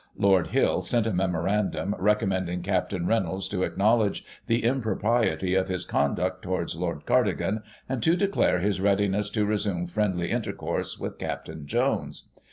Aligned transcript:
Lord 0.17 0.47
Hill 0.47 0.81
sent 0.81 1.05
a 1.05 1.13
memorandum, 1.13 1.93
recommending 1.99 2.63
Capt. 2.63 2.91
Reynolds 2.91 3.47
to 3.49 3.57
acknow 3.63 3.99
ledge 3.99 4.25
the 4.47 4.63
impropriety 4.63 5.53
of 5.53 5.67
his 5.67 5.85
conduct 5.85 6.41
towards 6.41 6.75
Lord 6.75 7.05
Cardigan, 7.05 7.61
and 7.87 8.01
to 8.01 8.15
declare 8.15 8.57
his 8.61 8.81
readiness 8.81 9.29
to 9.29 9.45
resume 9.45 9.85
friendly 9.85 10.31
intercourse 10.31 10.97
with 10.97 11.19
Capt 11.19 11.51
Jones. 11.65 12.23